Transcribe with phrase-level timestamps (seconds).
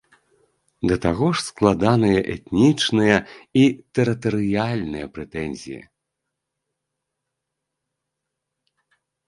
[0.91, 3.17] Да таго ж складаныя этнічныя
[3.61, 3.67] і
[3.99, 5.79] тэрытарыяльныя прэтэнзіі.